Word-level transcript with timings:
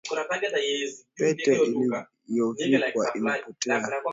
Pete 1.15 1.51
aliyovikwa 1.51 2.07
imepotea 3.15 3.91